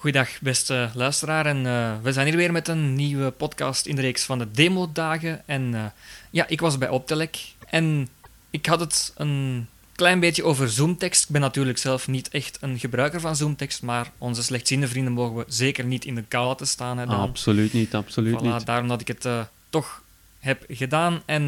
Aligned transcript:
Goedendag, 0.00 0.40
beste 0.40 0.90
luisteraar. 0.94 1.46
En, 1.46 1.64
uh, 1.64 1.92
we 2.02 2.12
zijn 2.12 2.26
hier 2.26 2.36
weer 2.36 2.52
met 2.52 2.68
een 2.68 2.94
nieuwe 2.94 3.30
podcast 3.30 3.86
in 3.86 3.96
de 3.96 4.00
reeks 4.00 4.24
van 4.24 4.38
de 4.38 4.50
Demo-dagen. 4.50 5.46
En 5.46 5.62
uh, 5.62 5.84
ja, 6.30 6.46
ik 6.48 6.60
was 6.60 6.78
bij 6.78 6.88
Optelec 6.88 7.38
en 7.66 8.08
ik 8.50 8.66
had 8.66 8.80
het 8.80 9.12
een 9.16 9.66
klein 9.94 10.20
beetje 10.20 10.44
over 10.44 10.70
Zoomtekst. 10.70 11.24
Ik 11.24 11.30
ben 11.30 11.40
natuurlijk 11.40 11.78
zelf 11.78 12.08
niet 12.08 12.28
echt 12.28 12.58
een 12.60 12.78
gebruiker 12.78 13.20
van 13.20 13.36
Zoomtekst, 13.36 13.82
maar 13.82 14.10
onze 14.18 14.42
slechtziende 14.42 14.88
vrienden 14.88 15.12
mogen 15.12 15.36
we 15.36 15.44
zeker 15.48 15.84
niet 15.84 16.04
in 16.04 16.14
de 16.14 16.22
kou 16.22 16.46
laten 16.46 16.68
staan. 16.68 16.98
Hè, 16.98 17.06
dan. 17.06 17.20
absoluut 17.20 17.72
niet, 17.72 17.94
absoluut 17.94 18.38
voilà, 18.40 18.42
niet. 18.42 18.66
Daarom 18.66 18.88
dat 18.88 19.00
ik 19.00 19.08
het 19.08 19.24
uh, 19.24 19.40
toch 19.68 20.02
heb 20.38 20.64
gedaan. 20.68 21.22
En 21.24 21.46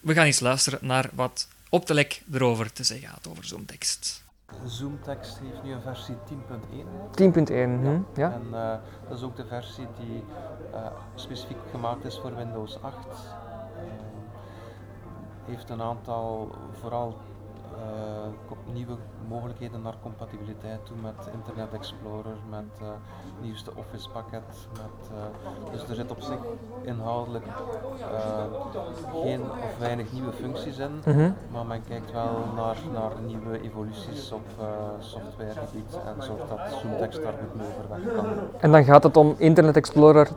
we 0.00 0.14
gaan 0.14 0.26
eens 0.26 0.40
luisteren 0.40 0.78
naar 0.82 1.10
wat 1.14 1.48
Optelec 1.68 2.22
erover 2.32 2.72
te 2.72 2.84
zeggen 2.84 3.08
had 3.08 3.28
over 3.28 3.44
Zoomtekst. 3.44 4.21
Zoomtext 4.64 5.38
heeft 5.38 5.62
nu 5.62 5.72
een 5.72 5.80
versie 5.80 6.14
10.1. 6.14 6.34
10.1, 7.10 7.54
hm, 7.54 8.00
ja. 8.14 8.32
En 8.32 8.46
uh, 8.50 8.74
dat 9.08 9.18
is 9.18 9.22
ook 9.22 9.36
de 9.36 9.46
versie 9.46 9.86
die 9.98 10.24
uh, 10.74 10.86
specifiek 11.14 11.56
gemaakt 11.70 12.04
is 12.04 12.18
voor 12.18 12.36
Windows 12.36 12.82
8. 12.82 12.96
Uh, 12.96 13.12
heeft 15.44 15.70
een 15.70 15.82
aantal, 15.82 16.54
vooral 16.72 17.16
nieuwe 18.72 18.96
mogelijkheden 19.28 19.82
naar 19.82 19.94
compatibiliteit 20.02 20.86
toe 20.86 20.96
met 21.02 21.28
Internet 21.32 21.72
Explorer, 21.72 22.36
met 22.50 22.64
het 22.78 23.42
nieuwste 23.42 23.70
Office 23.74 24.08
pakket. 24.10 24.42
Met, 24.72 25.10
dus 25.72 25.88
er 25.88 25.94
zit 25.94 26.10
op 26.10 26.20
zich 26.20 26.38
inhoudelijk 26.82 27.44
geen 29.22 29.40
of 29.40 29.78
weinig 29.78 30.12
nieuwe 30.12 30.32
functies 30.32 30.78
in, 30.78 31.00
-hmm. 31.04 31.34
maar 31.52 31.66
men 31.66 31.82
kijkt 31.88 32.12
wel 32.12 32.38
naar, 32.56 32.76
naar 32.92 33.10
nieuwe 33.26 33.62
evoluties 33.62 34.32
op 34.32 34.46
softwaregebied 34.98 35.98
en 36.06 36.22
zorgt 36.22 36.48
dat 36.48 36.60
Zoomtext 36.82 37.22
daar 37.22 37.34
goed 37.40 37.54
mee 37.54 37.66
overweg 37.66 38.14
kan. 38.14 38.26
En 38.60 38.72
dan 38.72 38.84
gaat 38.84 39.02
het 39.02 39.16
om 39.16 39.34
Internet 39.38 39.76
Explorer 39.76 40.28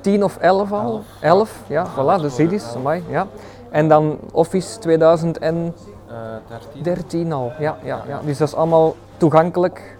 10 0.00 0.24
of 0.24 0.36
11 0.36 0.72
al? 0.72 0.80
11, 0.80 1.06
11 1.20 1.62
ja, 1.66 1.86
voilà, 1.86 2.22
de 2.22 2.28
series, 2.28 2.74
amai, 2.74 3.04
ja. 3.08 3.26
En 3.70 3.88
dan 3.88 4.18
Office 4.32 4.78
2000 4.78 5.38
en... 5.38 5.56
Uh, 5.56 6.01
13. 6.48 6.82
13 6.82 7.32
al, 7.32 7.52
ja, 7.58 7.76
ja, 7.82 8.02
ja. 8.06 8.20
Dus 8.20 8.38
dat 8.38 8.48
is 8.48 8.54
allemaal 8.54 8.94
toegankelijk. 9.16 9.98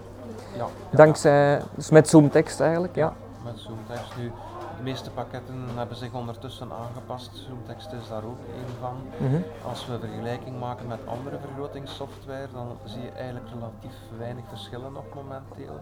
Ja. 0.57 0.65
Dankzij, 0.89 1.61
dus 1.75 1.89
met 1.89 2.09
Zoomtekst 2.09 2.59
eigenlijk, 2.59 2.95
ja. 2.95 3.13
Met 3.43 3.59
Zoomtekst 3.59 4.17
nu. 4.17 4.31
De 4.77 4.83
meeste 4.83 5.11
pakketten 5.11 5.55
hebben 5.75 5.97
zich 5.97 6.13
ondertussen 6.13 6.71
aangepast. 6.71 7.31
Zoomtekst 7.47 7.91
is 7.91 8.07
daar 8.09 8.23
ook 8.23 8.39
één 8.55 8.75
van. 8.79 8.95
Mm 9.17 9.27
-hmm. 9.27 9.43
Als 9.69 9.87
we 9.87 9.99
vergelijking 9.99 10.59
maken 10.59 10.87
met 10.87 10.99
andere 11.05 11.37
vergrotingssoftware, 11.39 12.47
dan 12.53 12.77
zie 12.85 13.01
je 13.01 13.11
eigenlijk 13.11 13.45
relatief 13.53 13.95
weinig 14.17 14.45
verschillen 14.47 14.97
op 14.97 15.13
momenteel. 15.15 15.79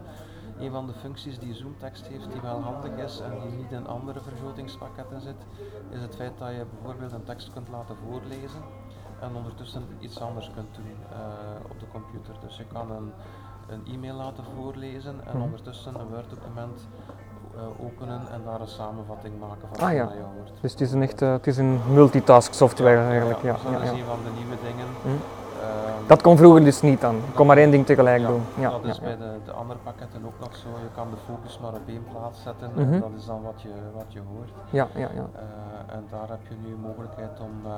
Een 0.59 0.71
van 0.71 0.87
de 0.87 0.93
functies 0.93 1.39
die 1.39 1.53
Zoomtekst 1.53 2.07
heeft 2.07 2.31
die 2.31 2.41
wel 2.41 2.61
handig 2.61 2.91
is 3.05 3.19
en 3.19 3.31
die 3.39 3.57
niet 3.57 3.71
in 3.71 3.87
andere 3.87 4.19
vergrotingspakketten 4.21 5.21
zit, 5.21 5.41
is 5.89 6.01
het 6.01 6.15
feit 6.15 6.37
dat 6.37 6.49
je 6.49 6.65
bijvoorbeeld 6.73 7.11
een 7.11 7.23
tekst 7.23 7.53
kunt 7.53 7.67
laten 7.69 7.95
voorlezen 8.07 8.63
en 9.21 9.35
ondertussen 9.35 9.83
iets 9.99 10.21
anders 10.21 10.51
kunt 10.55 10.75
doen 10.75 10.95
uh, 11.11 11.71
op 11.71 11.79
de 11.79 11.85
computer. 11.91 12.33
Dus 12.45 12.57
je 12.57 12.65
kan 12.73 12.91
een, 12.91 13.11
een 13.67 13.93
e-mail 13.93 14.15
laten 14.15 14.43
voorlezen 14.55 15.15
en 15.25 15.37
mm. 15.37 15.43
ondertussen 15.43 15.99
een 15.99 16.07
Word-document 16.07 16.87
uh, 17.55 17.85
openen 17.85 18.21
en 18.31 18.41
daar 18.45 18.61
een 18.61 18.67
samenvatting 18.67 19.39
maken 19.39 19.67
van 19.71 19.87
ah, 19.87 19.93
ja. 19.93 20.05
wat 20.05 20.13
je 20.13 20.19
hoort. 20.19 20.51
Dus 20.61 20.71
het 20.71 20.81
is 20.81 20.91
een, 20.91 21.01
echt, 21.01 21.21
uh, 21.21 21.31
het 21.31 21.47
is 21.47 21.57
een 21.57 21.79
multitask 21.93 22.53
software 22.53 23.01
ja, 23.01 23.09
eigenlijk. 23.09 23.41
Ja, 23.41 23.53
dus 23.53 23.63
dat 23.63 23.81
is 23.81 23.89
een 23.89 24.05
van 24.05 24.19
de 24.23 24.31
nieuwe 24.39 24.55
dingen. 24.63 24.87
Mm. 25.05 25.19
Dat 26.07 26.21
kon 26.21 26.37
vroeger 26.37 26.63
dus 26.63 26.81
niet 26.81 27.01
dan. 27.01 27.15
Ik 27.15 27.35
kon 27.35 27.47
maar 27.47 27.57
één 27.57 27.71
ding 27.71 27.85
tegelijk 27.85 28.21
ja, 28.21 28.27
doen. 28.27 28.41
Ja, 28.57 28.69
dat 28.69 28.85
is 28.85 28.99
bij 28.99 29.17
de, 29.17 29.39
de, 29.45 29.51
andere 29.51 29.79
pakketten 29.79 30.25
ook 30.25 30.39
nog 30.39 30.55
zo. 30.55 30.67
Je 30.67 30.91
kan 30.95 31.07
de 31.09 31.17
focus 31.27 31.59
maar 31.59 31.73
op 31.73 31.87
één 31.87 32.05
plaats 32.11 32.41
zetten 32.41 32.71
mm 32.75 32.83
-hmm. 32.83 32.93
en 32.93 32.99
dat 32.99 33.11
is 33.17 33.25
dan 33.25 33.41
wat 33.41 33.61
je, 33.61 33.73
wat 33.93 34.13
je 34.13 34.21
hoort. 34.33 34.49
Ja, 34.69 34.87
ja, 34.93 35.09
ja. 35.19 35.27
Uh, 35.35 35.95
en 35.95 36.03
daar 36.09 36.29
heb 36.29 36.39
je 36.49 36.55
nu 36.65 36.75
mogelijkheid 36.75 37.39
om 37.39 37.55
uh, 37.65 37.71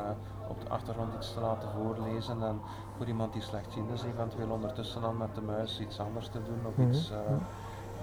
op 0.48 0.62
de 0.62 0.70
achtergrond 0.70 1.14
iets 1.14 1.34
te 1.34 1.40
laten 1.40 1.70
voorlezen 1.78 2.44
en 2.44 2.62
voor 2.98 3.06
iemand 3.06 3.34
die 3.34 3.42
slechtziend 3.42 3.92
is 3.92 4.04
eventueel 4.04 4.50
ondertussen 4.50 5.02
dan 5.02 5.18
met 5.18 5.36
de 5.36 5.42
muis 5.42 5.80
iets 5.80 6.00
anders 6.00 6.28
te 6.28 6.40
doen 6.44 6.62
of 6.66 6.76
mm 6.76 6.84
-hmm. 6.84 6.94
iets, 6.94 7.12
uh, 7.12 7.18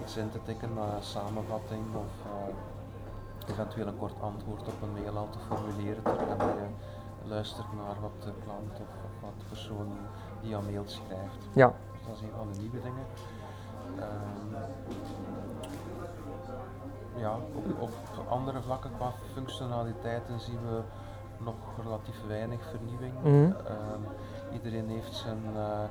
iets 0.03 0.17
in 0.17 0.31
te 0.31 0.39
tikken, 0.43 0.71
een 0.71 1.03
samenvatting 1.03 1.85
of 1.95 2.13
eventueel 3.51 3.87
een 3.87 3.99
kort 3.99 4.21
antwoord 4.21 4.69
op 4.69 4.83
een 4.83 5.03
mail 5.03 5.29
te 5.31 5.39
formuleren 5.49 6.03
terwijl 6.03 6.57
je 6.61 6.69
luistert 7.29 7.73
naar 7.77 7.97
wat 8.01 8.17
de 8.25 8.33
klant 8.45 8.75
of 8.81 9.10
wat 9.21 9.33
de 9.39 9.45
persoon 9.49 9.89
die 10.43 10.57
aan 10.57 10.65
mail 10.65 10.85
schrijft. 10.87 11.49
Ja. 11.53 11.75
Dus 11.93 12.07
dat 12.07 12.17
is 12.17 12.23
een 12.23 12.37
van 12.37 12.53
de 12.53 12.61
nieuwe 12.61 12.81
dingen. 12.81 13.07
Um, 13.99 14.57
ja, 17.17 17.35
op, 17.55 17.81
op, 17.81 17.93
andere 18.29 18.63
vlakken 18.63 18.91
qua 18.97 19.13
functionaliteiten 19.33 20.41
zien 20.41 20.61
we 20.69 20.83
nog 21.39 21.55
relatief 21.83 22.27
weinig 22.27 22.61
vernieuwing. 22.71 23.13
Mm 23.15 23.23
-hmm. 23.23 23.43
um, 23.45 24.07
iedereen 24.53 24.89
heeft 24.89 25.15
zijn 25.15 25.43
uh, 25.55 25.83
um, 25.83 25.89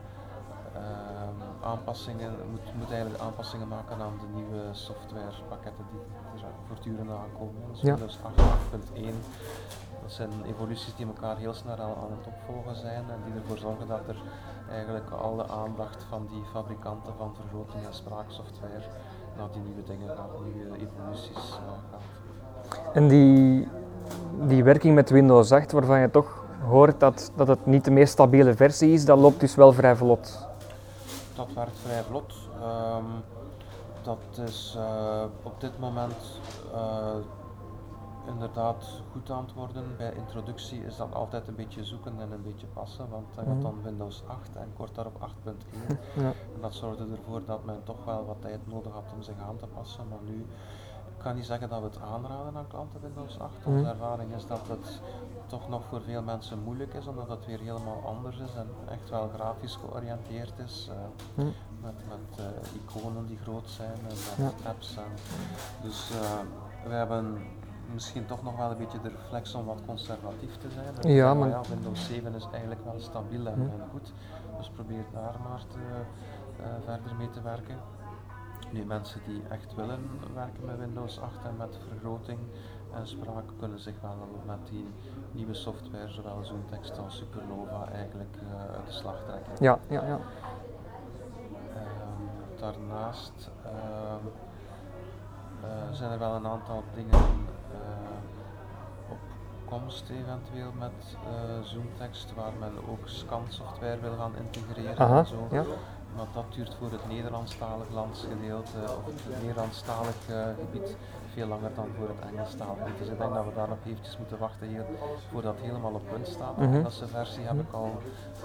aanpassingen, 1.62 2.31
moet, 2.52 2.75
moet 2.78 2.91
eigenlijk 2.91 3.22
aanpassingen 3.22 3.68
maken 3.68 4.02
aan 4.02 4.19
de 4.19 4.38
nieuwe 4.38 4.62
softwarepakketten 4.72 5.85
die 5.91 6.00
er 6.44 6.50
voortdurend 6.68 7.09
aankomen. 7.09 7.62
Dus 7.72 7.81
ja. 7.81 7.96
Windows 7.96 8.18
8.1 8.18 9.80
dat 10.02 10.12
zijn 10.12 10.30
evoluties 10.46 10.96
die 10.96 11.06
elkaar 11.06 11.38
heel 11.38 11.53
snel 11.53 11.80
aan 11.80 12.12
het 12.18 12.28
opvolgen 12.28 12.75
zijn 12.75 13.03
en 13.09 13.19
die 13.25 13.41
ervoor 13.41 13.57
zorgen 13.57 13.88
dat 13.88 14.07
er 14.07 14.22
eigenlijk 14.69 15.09
alle 15.09 15.47
aandacht 15.47 16.03
van 16.09 16.28
die 16.31 16.44
fabrikanten 16.53 17.13
van 17.18 17.36
vergroting 17.36 17.86
en 17.86 17.94
spraaksoftware 17.94 18.84
naar 19.38 19.47
die 19.51 19.62
nieuwe 19.62 19.84
dingen 19.84 20.07
gaat, 20.07 20.30
nieuwe 20.53 20.78
evoluties 20.78 21.59
gaat. 21.59 22.01
En 22.94 23.07
die, 23.07 23.68
die 24.47 24.63
werking 24.63 24.96
met 24.96 25.09
Windows 25.09 25.51
8, 25.51 25.72
waarvan 25.72 26.00
je 26.00 26.09
toch 26.09 26.44
hoort 26.68 27.00
dat, 27.00 27.31
dat 27.36 27.47
het 27.47 27.66
niet 27.66 27.86
de 27.86 27.91
meest 27.91 28.12
stabiele 28.12 28.53
versie 28.53 28.94
is, 28.94 29.06
dat 29.06 29.19
loopt 29.19 29.40
dus 29.40 29.56
wel 29.56 29.74
vrij 29.74 29.96
vlot. 29.96 30.49
Dat 31.40 31.54
werkt 31.54 31.78
vrij 31.78 32.04
vlot. 32.04 32.34
Um, 32.62 33.24
dat 34.02 34.48
is 34.48 34.76
uh, 34.78 35.24
op 35.44 35.62
dit 35.62 35.80
moment 35.80 36.40
uh, 36.74 37.16
inderdaad 38.28 39.02
goed 39.12 39.32
aan 39.32 39.44
het 39.44 39.54
worden. 39.54 39.84
Bij 39.98 40.14
introductie 40.14 40.86
is 40.86 40.96
dat 40.98 41.14
altijd 41.14 41.48
een 41.48 41.56
beetje 41.56 41.84
zoeken 41.84 42.14
en 42.20 42.32
een 42.32 42.42
beetje 42.42 42.68
passen, 42.68 43.10
want 43.10 43.26
dan 43.36 43.46
gaat 43.46 43.62
dan 43.62 43.82
Windows 43.84 44.24
8 44.28 44.56
en 44.56 44.72
kort 44.78 44.96
daarop 44.96 45.30
8.1. 45.46 45.52
Ja. 46.16 46.34
En 46.56 46.62
dat 46.62 46.74
zorgde 46.74 47.08
ervoor 47.12 47.46
dat 47.46 47.66
men 47.66 47.84
toch 47.84 48.06
wel 48.06 48.26
wat 48.26 48.42
tijd 48.42 48.68
nodig 48.68 48.94
had 48.94 49.12
om 49.16 49.22
zich 49.22 49.40
aan 49.48 49.58
te 49.58 49.68
passen. 49.68 50.08
Maar 50.10 50.22
nu 50.26 50.46
kan 51.19 51.35
niet 51.35 51.46
zeggen 51.46 51.69
dat 51.69 51.80
we 51.80 51.85
het 51.85 52.00
aanraden 52.02 52.57
aan 52.57 52.68
klanten 52.68 53.02
Windows 53.02 53.40
8. 53.40 53.53
Onze 53.66 53.90
ervaring 53.90 54.35
is 54.35 54.47
dat 54.47 54.68
het 54.68 55.02
toch 55.47 55.69
nog 55.69 55.84
voor 55.90 56.02
veel 56.02 56.22
mensen 56.22 56.59
moeilijk 56.63 56.94
is, 56.94 57.07
omdat 57.07 57.30
het 57.30 57.46
weer 57.46 57.59
helemaal 57.59 58.02
anders 58.06 58.38
is 58.38 58.56
en 58.56 58.68
echt 58.90 59.09
wel 59.09 59.30
grafisch 59.35 59.75
georiënteerd 59.75 60.53
is. 60.59 60.90
Uh, 61.35 61.46
met 61.81 61.94
met 62.07 62.40
uh, 62.40 62.46
iconen 62.81 63.25
die 63.25 63.38
groot 63.38 63.69
zijn 63.69 63.91
en 63.94 64.03
met 64.03 64.35
Ja. 64.38 64.69
apps. 64.69 64.96
En, 64.97 65.12
dus 65.81 66.09
we 66.85 66.94
hebben 66.94 67.41
misschien 67.94 68.25
toch 68.25 68.44
nog 68.44 68.57
wel 68.57 68.72
een 68.72 68.78
beetje 68.78 69.01
de 69.01 69.09
reflex 69.09 69.53
om 69.56 69.66
wat 69.66 69.81
conservatief 69.86 70.57
te 70.57 70.69
zijn. 70.69 70.96
En 71.01 71.12
Ja, 71.12 71.34
maar- 71.34 71.50
ja, 71.50 71.62
Windows 71.69 72.06
7 72.06 72.34
is 72.36 72.47
eigenlijk 72.51 72.84
wel 72.84 73.00
stabiel 73.00 73.47
en, 73.47 73.53
en 73.62 73.81
goed, 73.91 74.13
dus 74.57 74.69
probeer 74.69 75.03
daar 75.13 75.36
maar 75.50 75.62
te, 75.68 75.78
eh, 76.63 76.68
verder 76.86 77.16
mee 77.16 77.30
te 77.30 77.41
werken. 77.41 77.78
Nu, 78.69 78.85
mensen 78.85 79.22
die 79.25 79.44
echt 79.50 79.75
willen 79.75 80.09
werken 80.34 80.66
met 80.66 80.78
Windows 80.78 81.19
8 81.19 81.44
en 81.44 81.57
met 81.57 81.78
vergroting 81.88 82.40
en 82.94 83.07
spraak 83.07 83.44
kunnen 83.59 83.80
zich 83.80 83.96
wel 84.02 84.44
met 84.46 84.68
die 84.69 84.85
nieuwe 85.31 85.53
software, 85.53 86.09
zowel 86.09 86.44
Zoomtext 86.44 87.00
als 87.00 87.18
Supernova, 87.18 87.88
eigenlijk 87.91 88.35
eh, 88.35 88.75
uit 88.75 88.85
de 88.85 88.91
slag 88.91 89.16
trekken. 89.24 89.53
Ja, 89.59 89.80
ja, 89.88 90.06
ja. 90.06 90.19
Ehm, 91.75 92.59
daarnaast 92.59 93.50
ehm, 93.63 94.25
eh, 95.63 95.92
zijn 95.92 96.12
er 96.12 96.19
wel 96.19 96.36
een 96.36 96.48
aantal 96.48 96.83
dingen 96.94 97.19
eh, 97.72 99.12
op 99.12 99.19
komst 99.65 100.10
eventueel 100.10 100.72
met 100.80 101.18
eh, 101.25 101.62
Zoomtext, 101.62 102.33
waar 102.33 102.51
men 102.60 102.74
ook 102.89 103.07
scansoftware 103.07 104.00
wil 104.00 104.15
gaan 104.18 104.36
integreren 104.36 104.98
Aha, 104.98 105.18
en 105.18 105.25
zo. 105.25 105.48
ja. 105.51 105.63
Maar 106.19 106.27
dat 106.33 106.54
duurt 106.56 106.75
voor 106.80 106.92
het 106.92 107.07
Nederlandstalig 107.16 107.88
landsgedeelte 107.94 108.80
of 108.98 109.06
het 109.06 109.42
Nederlandstalig 109.42 110.18
eh, 110.30 110.36
gebied 110.60 110.89
veel 111.33 111.48
langer 111.48 111.71
dan 111.75 111.88
voor 111.98 112.07
het 112.13 112.21
Engelstalig. 112.31 112.92
Dus 113.00 113.07
ik 113.07 113.18
denk 113.19 113.33
dat 113.33 113.45
we 113.45 113.54
daar 113.56 113.68
nog 113.68 113.81
eventjes 113.86 114.18
moeten 114.18 114.38
wachten 114.38 114.68
hier, 114.68 114.86
voordat 115.31 115.54
het 115.56 115.66
helemaal 115.66 115.92
op 115.92 116.06
punt 116.13 116.27
staat. 116.27 116.57
Mhm. 116.57 116.83
Dat 116.83 117.04
versie 117.12 117.44
heb 117.44 117.60
ik 117.60 117.71
al 117.71 117.92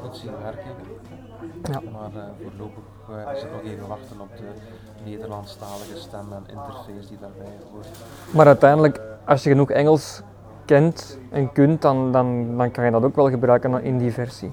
goed 0.00 0.16
zien 0.16 0.36
werken. 0.42 0.74
Ja. 1.72 1.80
Maar 1.96 2.12
eh, 2.22 2.28
voorlopig 2.42 2.86
eh, 3.08 3.34
is 3.34 3.42
het 3.42 3.52
nog 3.52 3.62
even 3.72 3.88
wachten 3.88 4.20
op 4.20 4.36
de 4.36 4.50
Nederlandstalige 5.04 5.96
stem 5.96 6.26
en 6.38 6.44
interface 6.56 7.08
die 7.08 7.18
daarbij 7.20 7.56
hoort. 7.72 7.88
Maar 8.30 8.46
uiteindelijk, 8.46 9.00
als 9.24 9.42
je 9.42 9.50
genoeg 9.50 9.70
Engels 9.70 10.22
kent 10.64 11.18
en 11.30 11.52
kunt, 11.52 11.82
dan, 11.82 12.12
dan, 12.12 12.56
dan 12.56 12.70
kan 12.70 12.84
je 12.84 12.90
dat 12.90 13.04
ook 13.04 13.16
wel 13.16 13.30
gebruiken 13.30 13.82
in 13.82 13.98
die 13.98 14.12
versie. 14.12 14.52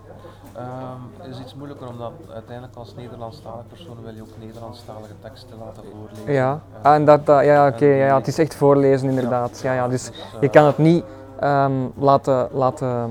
Ehm, 0.62 1.30
is 1.32 1.40
iets 1.40 1.56
moeilijker 1.56 1.88
omdat 1.90 2.12
uiteindelijk 2.34 2.76
als 2.78 2.96
Nederlandstalige 2.96 3.64
persoon 3.68 3.98
wil 4.04 4.14
je 4.14 4.22
ook 4.22 4.38
Nederlandstalige 4.40 5.14
teksten 5.22 5.58
laten 5.66 5.84
voorlezen. 5.92 6.34
Ja, 6.34 6.60
Eh, 6.82 6.86
ah, 6.86 6.94
en 6.96 7.06
dat, 7.06 7.22
ja, 7.26 7.68
oké, 7.68 7.86
ja, 7.86 8.06
ja, 8.06 8.18
het 8.18 8.28
is 8.28 8.38
echt 8.38 8.56
voorlezen 8.56 9.10
inderdaad. 9.10 9.60
Ja, 9.62 9.74
ja, 9.74 9.88
dus 9.88 10.10
eh, 10.10 10.16
je 10.42 10.50
kan 10.50 10.66
het 10.66 10.78
niet 10.78 11.04
ehm, 11.40 11.72
laten, 11.98 12.48
laten 12.52 12.88
ehm, 12.88 13.10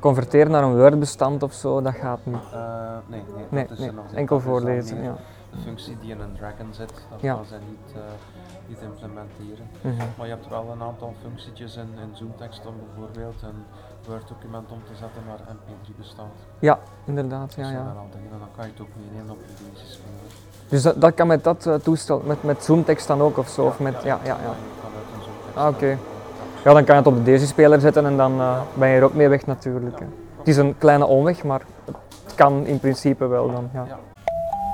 converteren 0.00 0.50
naar 0.50 0.62
een 0.62 0.76
Word-bestand 0.76 1.42
of 1.42 1.52
zo, 1.52 1.80
dat 1.82 1.94
gaat 1.94 2.18
niet. 2.22 2.36
eh, 2.52 2.60
nee, 3.06 3.22
nee, 3.36 3.44
Nee, 3.48 3.62
dat 3.66 3.72
is 3.72 3.78
nee 3.78 3.92
nog 3.92 4.04
niet. 4.06 4.14
enkel 4.14 4.40
voorlezen. 4.40 5.02
Ja. 5.02 5.14
De 5.54 5.60
functie 5.62 5.96
die 6.00 6.10
in 6.10 6.20
een 6.20 6.34
Dragon 6.38 6.68
zit, 6.70 6.92
dat 7.10 7.20
Ja. 7.20 7.34
gaan 7.34 7.44
ze 7.44 7.58
niet, 7.70 7.94
eh, 7.94 8.00
niet 8.66 8.80
implementeren. 8.90 9.66
Mhm. 9.80 9.94
Maar 10.16 10.26
je 10.26 10.32
hebt 10.32 10.48
wel 10.48 10.68
een 10.72 10.82
aantal 10.82 11.14
functietjes 11.22 11.76
in, 11.76 11.88
in 12.04 12.10
ZoomText 12.12 12.66
om 12.66 12.74
bijvoorbeeld 12.84 13.42
een 13.42 13.60
Word-document 14.08 14.70
om 14.72 14.80
te 14.84 14.94
zetten 15.02 15.22
naar 15.26 15.38
MP3-bestand. 15.56 16.32
Ja, 16.58 16.78
inderdaad. 17.04 17.54
Ja, 17.54 17.62
dat 17.62 17.66
zijn 17.70 17.78
ja. 17.78 17.84
wel 17.84 18.02
al 18.02 18.08
dingen, 18.12 18.30
dan 18.38 18.48
kan 18.56 18.64
je 18.66 18.70
het 18.72 18.80
ook 18.80 18.88
meenemen 19.02 19.30
op 19.32 19.40
je 19.40 19.52
deze-speler. 19.72 20.30
Dus 20.68 20.82
dat, 20.82 21.00
dat 21.00 21.14
kan 21.14 21.26
met 21.26 21.44
dat 21.44 21.66
eh, 21.66 21.74
toestel, 21.74 22.22
met, 22.24 22.42
met 22.42 22.64
Zoomtext 22.64 23.06
dan 23.06 23.20
ook 23.20 23.36
of 23.38 23.48
zo? 23.48 23.64
Of 23.66 23.78
met, 23.80 24.02
ja, 24.02 24.18
ja, 24.24 24.36
ja. 24.42 24.54
Ah, 25.54 25.68
oké. 25.68 25.98
Ja, 26.64 26.72
dan 26.72 26.84
kan 26.84 26.94
je 26.96 27.00
het 27.02 27.06
op 27.06 27.16
de 27.16 27.22
Daisy-speler 27.22 27.80
zetten 27.80 28.06
en 28.06 28.16
dan 28.16 28.40
eh, 28.40 28.60
ben 28.74 28.88
je 28.88 28.96
er 28.96 29.04
ook 29.04 29.14
mee 29.14 29.28
weg 29.28 29.46
natuurlijk. 29.46 29.98
hè. 29.98 30.06
Het 30.38 30.48
is 30.48 30.56
een 30.56 30.78
kleine 30.78 31.06
omweg, 31.06 31.44
maar 31.44 31.62
het 32.24 32.34
kan 32.34 32.66
in 32.66 32.80
principe 32.80 33.26
wel 33.26 33.50
dan. 33.52 33.70
Ja. 33.72 33.98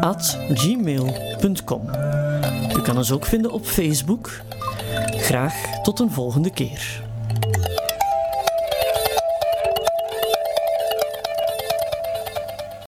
techtouchteam@gmail.com. 0.00 1.82
U 2.76 2.82
kan 2.82 2.96
ons 2.96 3.12
ook 3.12 3.26
vinden 3.26 3.50
op 3.50 3.64
Facebook. 3.66 4.40
Graag 5.16 5.82
tot 5.82 6.00
een 6.00 6.10
volgende 6.10 6.50
keer. 6.50 7.09